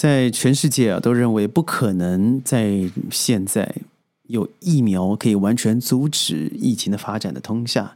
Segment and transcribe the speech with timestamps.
[0.00, 3.70] 在全世界啊，都认为不可能在现在
[4.28, 7.94] 有疫苗可以完全阻止疫情的发展的通下，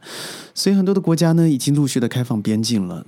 [0.53, 3.07] 所以很多的国家呢，已经陆续的开放边境了。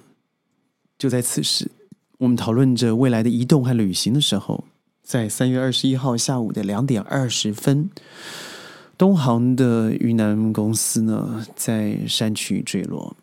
[0.97, 1.69] 就在此时，
[2.17, 4.63] 我们讨论着未来的移动和旅行的时候，
[5.03, 7.91] 在三月二十一号下午的两点二十分，
[8.97, 13.15] 东航的云南公司呢，在山区坠落。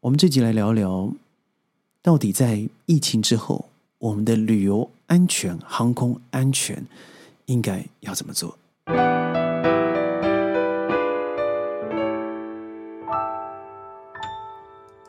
[0.00, 1.12] 我们这集来聊聊，
[2.00, 3.66] 到底在疫情之后，
[4.00, 6.82] 我们的旅游安全、航空安全
[7.44, 8.56] 应该要怎么做？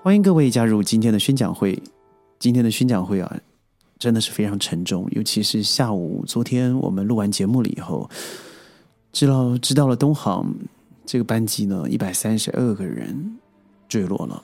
[0.04, 1.82] 欢迎各位加入今天的宣讲会。
[2.38, 3.40] 今天的宣讲会啊，
[3.98, 8.10] 真的是非常沉重，尤其是下午，昨天我们录完节目了以后，
[9.14, 10.54] 知道知道了东航
[11.06, 13.38] 这个班机呢，一百三十二个人
[13.88, 14.44] 坠落了。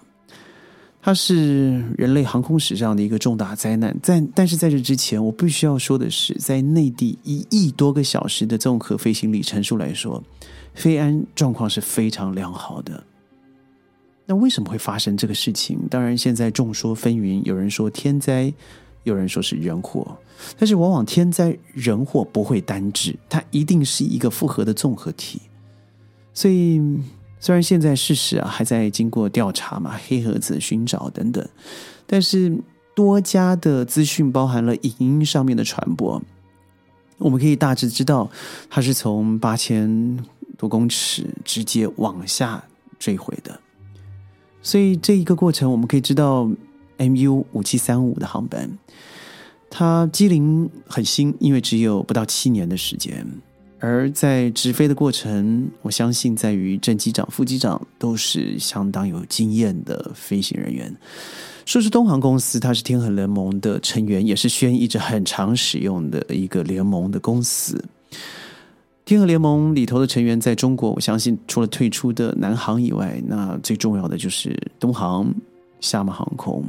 [1.08, 10.22] 它是人类航空史上的一个重大灾难，在但是在这之前，我必须要说的是，在内地一亿多个小时的综合飞行里程数来说，
[10.73, 13.02] 飞安状况是非常良好的。
[14.26, 15.80] 那为什么会发生这个事情？
[15.90, 18.53] 当然，现在众说纷纭，有人说天灾，
[19.03, 20.06] 有人说是人祸，
[20.58, 25.40] 但是往往天灾人祸不会单指，它一定是一个复合的综合体，
[26.34, 26.81] 所以。
[27.40, 31.48] 虽然现在事实啊还在经过调查嘛，黑盒子寻找等等，
[32.06, 32.58] 但是
[32.96, 36.22] 多家的资讯包含了影音上面的传播，
[37.20, 38.30] 我们可以大致知道
[38.70, 40.18] 它是从八千
[40.58, 42.64] 多公尺直接往下
[42.98, 43.60] 坠毁的。
[44.64, 46.50] 所以这一个过程，我们可以知道
[46.98, 48.78] MU 五七三五的航班，
[49.70, 53.26] 它机龄很新，因为只有不到七年的时间。
[53.80, 60.95] 而在直飞的过程，我相信在于正机长、副机长都是相当有经验的飞行人员。
[61.66, 67.84] 说是东航公司，它是天河联盟的成员，也是轩一直很常使用的一个联盟的公司。
[69.06, 75.31] 天河联盟里头的成员，在中国，我相信除了退出的南航以外，那最重要的就是东航、
[75.79, 76.66] 厦门航空、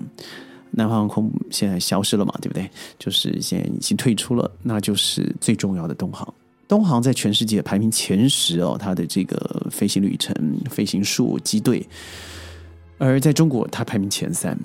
[0.72, 2.68] 南航空现在消失了嘛，对不对？
[2.98, 6.32] 就是现在已经退出了，那就是最重要的东航。
[6.68, 10.34] 东航在全世界排名前十哦，它的这个飞行旅程、
[10.70, 11.84] 飞行数、机队，
[12.98, 14.56] 而在中国它排名前三，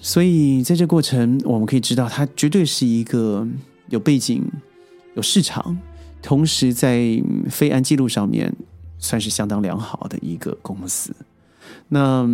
[0.00, 3.46] 所以在这过程我们可以知道，它绝对是一个
[3.88, 4.44] 有背景、
[5.14, 5.78] 有市场，
[6.20, 8.52] 同时在飞安记录上面
[8.98, 11.14] 算是相当良好的一个公司。
[11.88, 12.28] 那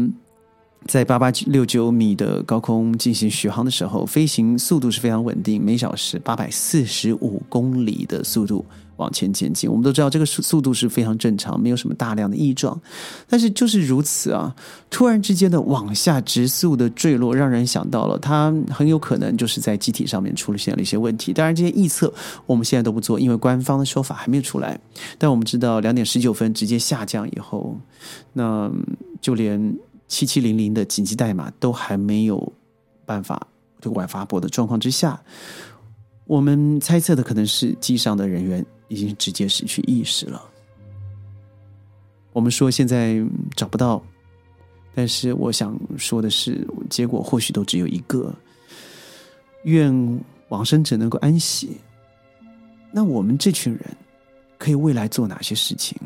[0.86, 8.64] 在八八六九米的高空进行续航的时候，飞行速度是非常稳定，每小时八百四十五公里的速度。
[9.00, 12.78] 往前前进，我们都知道这个速速度是非常正常，没有什么大量的异状。
[13.26, 14.54] 但是就是如此啊，
[14.90, 21.32] 突然之间的往下直速的坠落，让人想到了它很有可能就是在机体上面出现了一些问题。
[21.32, 22.12] 当然，这些预测
[22.44, 24.78] 我们现在都不做，因为官方的说法还没有出来。
[25.16, 27.74] 但我们知道，两点十九分直接下降以后，
[28.34, 28.70] 那
[29.20, 29.74] 就连
[30.08, 32.52] 七七零零的紧急代码都还没有
[33.06, 33.46] 办法
[33.80, 35.20] 对外发布的状况之下，
[36.26, 38.64] 我们猜测的可能是机上的人员。
[38.90, 40.44] 已经直接失去意识了。
[42.32, 43.24] 我们说现在
[43.56, 44.02] 找不到，
[44.94, 48.34] 但是我想说的是，结果或许都只有一个：
[49.64, 51.78] 愿往生者能够安息。
[52.92, 53.96] 那我们这群人
[54.58, 55.96] 可以未来做哪些事情？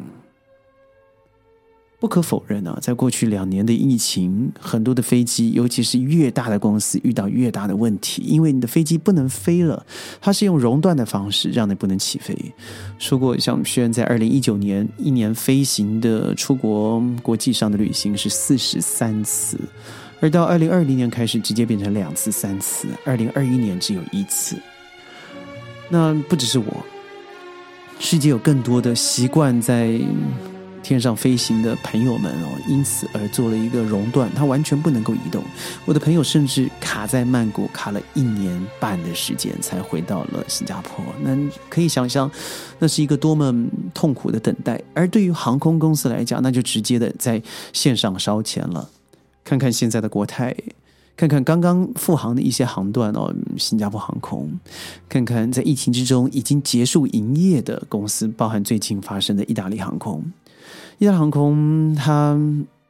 [2.04, 9.86] 不可否认啊，在过去两年的疫情，很多的飞机，尤其是越大的公司，遇到越大的问题，因为你的飞机不能飞了，
[10.20, 12.36] 它是用熔断的方式让你不能起飞。
[12.98, 19.58] 说过，像轩在二零一九年一年飞行的出国国际上的旅行是四十三次，
[20.20, 24.56] 而到二零二零年开始直接变成两次、三次，二零二一年只有一次。
[25.88, 26.84] 那不只是我，
[27.98, 29.98] 世界有更多的习惯在。
[30.84, 35.42] 天上飞行的朋友们哦，因此而做了一个熔断，它完全不能够移动。
[35.86, 41.02] 我的朋友甚至卡在曼谷，卡了一年半的时间才回到了新加坡。
[41.22, 41.34] 那
[41.70, 42.30] 可以想象，
[42.78, 44.78] 那是一个多么痛苦的等待。
[44.92, 47.42] 而对于航空公司来讲，那就直接的在
[47.72, 48.90] 线上烧钱了。
[49.42, 50.54] 看看现在的国泰，
[51.16, 54.52] 看看刚刚复航的一些航段哦，新加坡航空，
[55.08, 60.22] 看看在疫情之中已经结束营业的公司，包含最近发生的意大利航空。
[60.98, 62.36] 意大利航空，它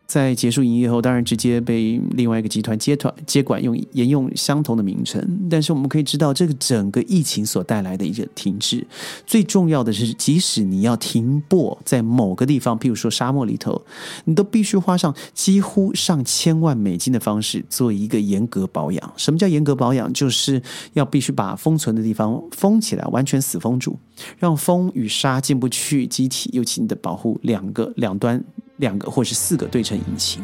[0.06, 5.48] 在结束营业后，当然直接被另外一个集团接团接管，用沿用相同的名称。
[5.50, 8.86] 但是我们可以知道，这个整个疫情所带来的一个停滞，
[9.26, 13.82] 最重要的是，即使你要停播在某个地方，譬如说沙漠里头，
[14.26, 19.12] 你都必须花上几乎上千万美金的方式做一个严格保养。
[19.16, 20.12] 什么叫严格保养？
[20.12, 20.62] 就是
[20.92, 23.98] 要必须把封存的地方封起来，完全死封住，
[24.38, 28.44] 让风与沙进不去机体，尤其你的保护两个两端。
[28.76, 30.42] 两个或是四个对称引擎，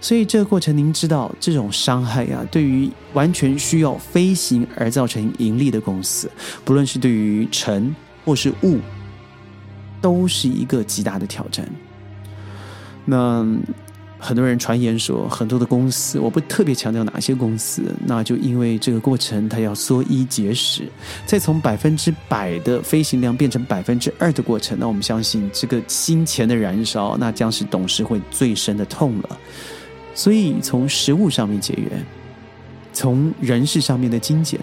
[0.00, 6.30] 所以这个过程您知道，这种伤害呀，对于完全需要飞行而造成盈利的公司，
[6.64, 7.94] 不论是对于尘
[8.24, 8.78] 或是物，
[10.00, 11.68] 都是一个极大的挑战。
[13.04, 13.46] 那。
[14.24, 20.84] 很多人传言说，很多的公司，我不特别强调哪些公司，那就因为这个过程，它要缩衣节食，
[21.26, 29.38] 再从百分之百的飞行量变成百分之二的过程，那我们相信这个金钱的燃烧，那将是董事会最深的痛了。
[30.14, 31.90] 所以，从食物上面节约，
[32.92, 34.60] 从人事上面的精简，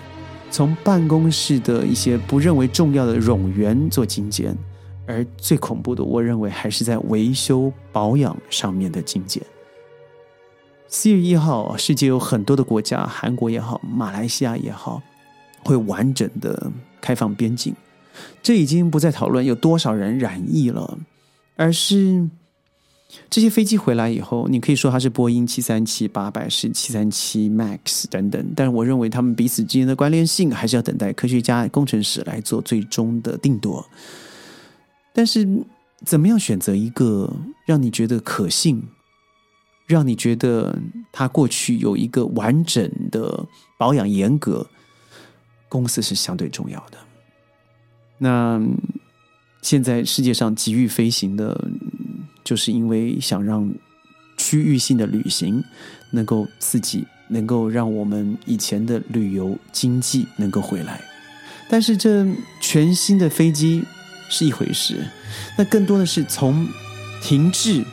[0.50, 4.56] 从办公室的一些不认为重要的冗员做精简。
[5.10, 9.44] 而最恐怖的，我认为还是在维修保养上面的精简。
[10.88, 15.02] 四月一号，世界有很多的国家，韩国也好，马来西亚也好，
[15.64, 16.72] 会完整的
[17.02, 17.74] 开放边境。
[18.44, 21.00] 这已经不再讨论有多少人染疫了，
[21.56, 22.30] 而是
[23.32, 33.84] 这些飞机回来以后，你可以说它是波音七三七八百是七三七 MAX 等等，但是我认为他们彼此之间的关联性，还是要等待科学家、工程师来做最终的定夺。
[35.20, 35.46] 但是，
[36.06, 37.30] 怎么样选择一个
[37.66, 38.82] 让你觉得可信、
[39.86, 40.80] 让你觉得
[41.12, 43.46] 他过去有一个完整的
[43.78, 44.66] 保养严格
[45.68, 46.98] 公司是相对重要的。
[48.18, 48.62] 那
[49.62, 51.70] 现在世界上急于飞行的，
[52.46, 53.70] 就是因为想让
[54.38, 55.62] 区域性的旅行
[56.12, 61.02] 能够刺激，能够让我们以前的旅游经济能够回来。
[61.70, 62.26] 但是，这
[62.62, 63.84] 全新的飞机。
[64.30, 65.04] 是一回事，
[65.58, 66.66] 那更多的是从
[67.22, 67.84] 停滞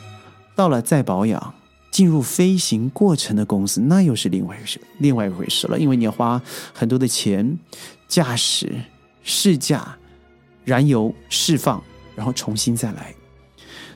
[0.54, 1.54] 到了再保养，
[1.90, 5.78] 进入飞行过程的公司，那又是另外一事，另外一回事了。
[5.80, 6.40] 因为你要花
[6.72, 7.58] 很多的钱，
[8.06, 8.70] 驾驶、
[9.24, 9.96] 试驾、
[10.64, 11.82] 燃油释放，
[12.14, 13.14] 然后重新再来。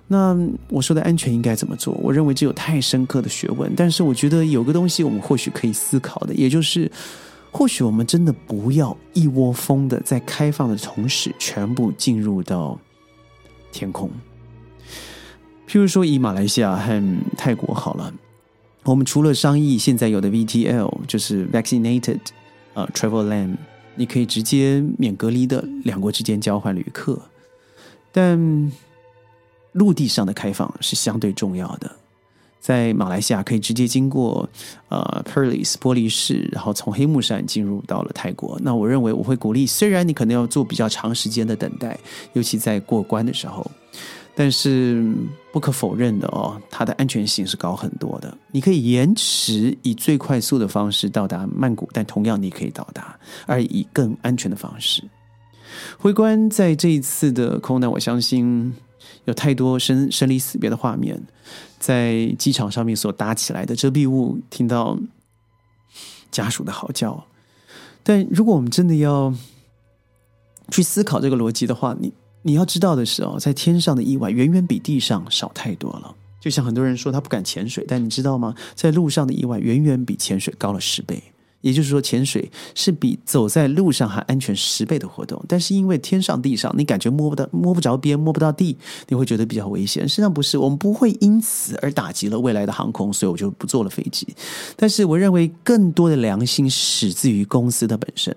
[0.09, 0.37] 那
[0.69, 1.95] 我说的安全应该怎么做？
[2.03, 3.73] 我认为这有太深刻的学问。
[3.77, 6.91] 但是我觉得有个东西我们或许可以思考的，也就是。
[7.53, 12.79] 或许我们真的不要一窝蜂的在开放的同时全部进入到
[13.73, 14.11] 天空。
[15.69, 18.13] 譬如说，以马来西亚和泰国好了，
[18.85, 22.21] 我们除了商议现在有的 VTL，就是 Vaccinated
[22.75, 23.57] 啊 Travel Land，
[23.95, 27.21] 你可以直接免隔离的两国之间交换旅客，
[28.11, 28.73] 但
[29.73, 31.97] 陆地上的开放是相对重要的。
[32.61, 34.47] 在马来西亚可以直接经过
[34.91, 38.61] 呃 Perlis 玻璃市，然后从黑木山进入到了泰国。
[38.63, 41.99] 那我认为我会鼓励，虽然你可能要做比较长时间的等待，
[42.35, 43.69] 尤其在过关的时候，
[44.35, 45.11] 但是
[45.51, 48.37] 不可否认的哦，它的安全性是高很多的。
[48.53, 55.03] 你可以延迟以最快速的方式到达曼谷，但同样你可以到达，而以更安全的方式。
[55.97, 58.73] 回观在这一次的空难，我相信。
[59.25, 61.21] 有太多生生离死别的画面，
[61.81, 64.97] 在机场上面所搭起来的遮蔽物，听到
[66.31, 67.27] 家属的嚎叫。
[68.05, 69.35] 但如果我们真的要
[70.71, 72.13] 去思考这个逻辑的话，你
[72.43, 76.15] 你要知道的是哦，在天上的意外远远比地上少太多了。
[76.41, 78.55] 就像很多人说他不敢潜水，但你知道吗？
[78.75, 81.23] 在路上的意外远远比潜水高了十倍。
[81.61, 85.43] 也就是说，潜水是比走在路上还安全十倍的活动。
[85.47, 88.77] 但是因为天上地上，你感觉摸不到、摸不着边、摸不到地，
[89.09, 90.09] 你会觉得比较危险。
[90.09, 94.27] 实际上不是，我们不会因此而打击了未来的航空，所以我就不坐了飞机。
[94.77, 98.35] 但是我认为，更多的良心始自于公司的本身。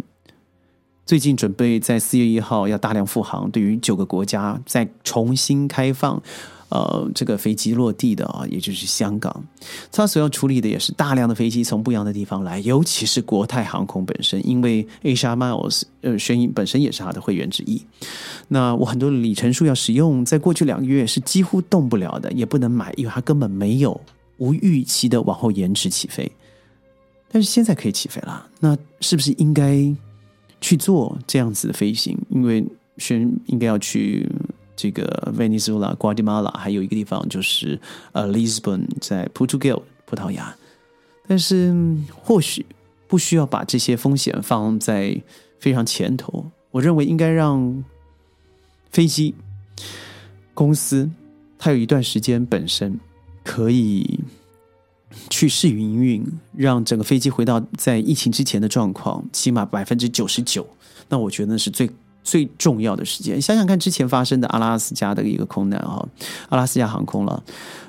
[1.06, 6.22] 最近准备在四月一号要大量复航，对于九个国家再重新开放。
[6.74, 9.46] 呃，这个飞机落地的啊，也就是香港，
[9.92, 17.80] 它所要处理的也是大量的飞机从不一样的地方来，尤其是国泰航空本身，因为 Asia Miles 呃，轩逸本身也是它的会员之一。
[18.48, 24.01] 那我很多里程数要使用，在过去两个月是几乎动不了的，也不能买，因为它根本没有
[24.38, 26.32] 无预期的往后延迟起飞。
[27.32, 29.96] 但是现在可以起飞了，那是不是应该
[30.60, 32.18] 去做这样子的飞行？
[32.30, 32.65] 因为
[32.98, 34.27] 轩应该要去。
[34.75, 37.80] 这个 Venezuela、Guatemala，还有一个地方就是
[38.12, 40.56] 呃 Lisbon，在 Portugal 葡萄牙。
[41.27, 41.74] 但是
[42.13, 42.65] 或许
[43.08, 45.22] 不需要把这些风险放在
[45.60, 46.51] 非常前头。
[46.72, 47.84] 我认为应该让
[48.92, 49.34] 飞机
[50.53, 51.10] 公司
[51.58, 53.00] 它有一段时间本身
[53.44, 54.20] 可以
[55.30, 56.25] 去试营运，
[56.56, 60.68] 让整个飞机回到在疫情之前的状况，起码百分之九十九。
[61.08, 61.89] 那我觉得是最
[62.24, 63.42] 最重要的时间。
[63.42, 66.08] 想想看，之前发生的阿拉斯加的一个空难哈，
[66.50, 67.44] 阿拉斯加航空了，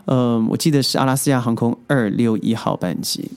[0.04, 3.30] 呃，我记得是阿拉斯加航空二六一号班机。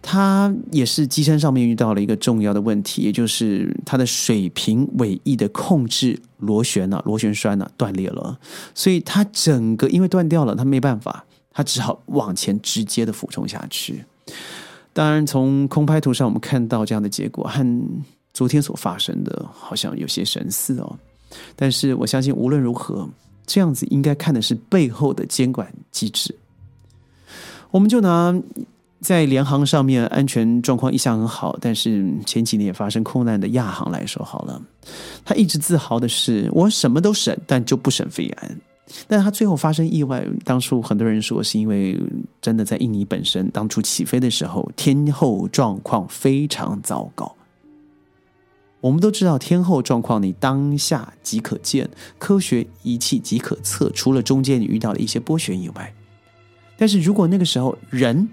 [0.00, 8.38] 它也是机身上面遇到了一个重要的问题，也就是它的水平尾翼的控制螺旋呢，螺旋栓呢断裂了，
[8.74, 14.04] 所以它整个因为断掉了，它没办法，它只好往前直接的俯冲下去。
[14.92, 18.02] 当然，从空拍图上我们看到这样的结果，很
[18.38, 20.96] 昨天所发生的好像有些神似哦。
[21.56, 23.08] 但是我相信，无论如何，
[23.46, 26.32] 这样子应该看的是背后的监管机制。
[27.72, 28.40] 我们就拿。
[29.00, 34.60] 在联航上面安全状况一向很好，但是前几年也发生空难的亚航来说好了，
[35.24, 38.60] 他一直自豪的是我什么都省，但就不省飞安。
[39.06, 41.96] 但他最后发生意外，当初很多人说是因为
[42.42, 47.32] 真的在印尼本身当初起飞的时候天候状况非常糟糕。
[48.80, 55.94] 我们都知道天后状况你当下即可见，科学仪器即可测，除了中间你遇到了一些波旋以外，
[56.76, 58.28] 但是如果那个时候人。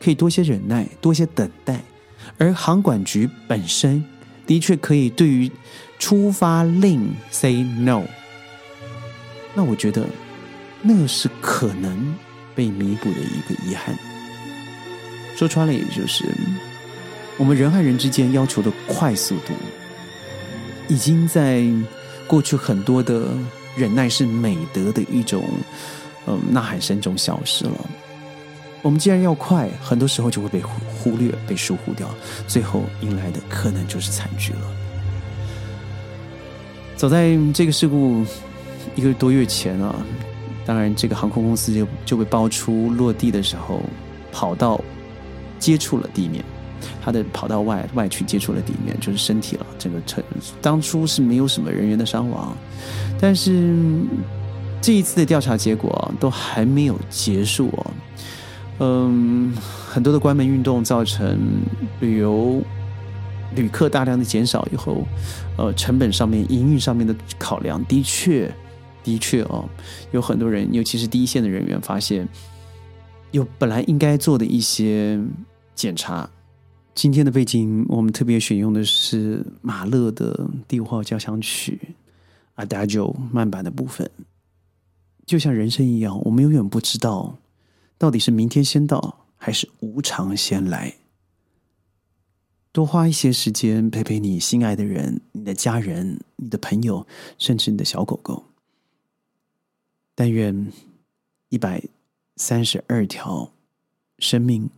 [0.00, 1.82] 可以多些忍耐，多些等待，
[2.38, 4.04] 而航管局本身
[4.46, 5.50] 的确可以对于
[5.98, 8.04] 出发令 say no。
[9.54, 10.06] 那我觉得
[10.82, 12.14] 那是可能
[12.54, 13.98] 被弥补的一个遗憾。
[15.34, 16.32] 说穿了，也就是
[17.36, 19.52] 我们人和人之间要求的快速度，
[20.88, 21.64] 已经在
[22.26, 23.28] 过去很多的
[23.76, 25.44] 忍耐是美德的一种
[26.26, 27.90] 嗯呐喊声中消失了。
[28.80, 32.08] 我们既然要快，很多时候就会被忽略、被疏忽掉，
[32.46, 34.60] 最后迎来的可能就是惨剧了。
[36.96, 38.24] 走在这个事故
[38.94, 39.94] 一个多月前啊，
[40.64, 43.82] 当然这个航空公司就就被爆出落地的时候
[44.32, 44.80] 跑道
[45.58, 46.44] 接触了地面，
[47.02, 49.66] 他的跑道外外去接触了地面，就是身体了。
[49.78, 50.22] 整个车
[50.60, 52.56] 当初是没有什么人员的伤亡，
[53.20, 53.74] 但是
[54.80, 57.90] 这一次的调查结果都还没有结束哦。
[58.80, 59.52] 嗯，
[59.88, 61.38] 很多的关门运动造成
[62.00, 62.62] 旅游
[63.56, 65.04] 旅客大量的减少以后，
[65.56, 68.48] 呃，成本上面、营运上面的考量，的确，
[69.02, 69.68] 的确哦，
[70.12, 72.28] 有很多人，尤其是第一线的人员，发现
[73.32, 75.18] 有本来应该做的一些
[75.74, 76.28] 检查。
[76.98, 81.94] 今天的背景，我们特别选用的是马勒的第五号交响曲
[82.66, 84.10] 《Adagio》慢板的部分，
[85.24, 87.38] 就像人生一样，我们永远不知道。
[87.98, 90.96] 到底是明天先到，还是无常先来？
[92.72, 97.06] 多花一些时间陪陪你心爱的人、你的家人、你的朋友，
[97.38, 98.46] 甚至你的小狗狗。
[100.16, 100.72] 但愿
[101.48, 101.80] 一百
[102.34, 103.52] 三十二条
[104.18, 104.68] 生命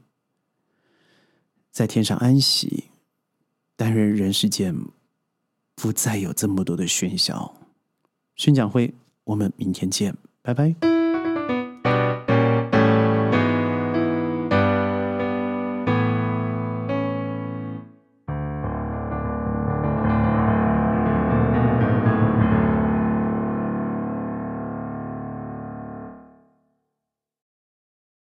[1.71, 2.85] 在天上安息。
[3.77, 4.75] 但愿人世间
[5.75, 7.57] 不再有这么多的喧嚣。
[8.37, 8.93] 宣讲会，
[9.25, 10.90] 我们明天见，拜拜。